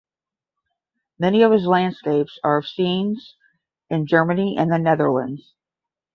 [1.19, 3.35] Many of his landscapes are of scenes
[3.91, 5.53] in Germany and the Netherlands.